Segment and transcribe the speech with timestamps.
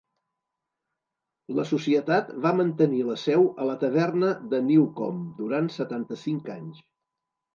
[1.57, 6.83] La societat va mantenir la seu a la taverna de Newcom durant setanta-cinc anys.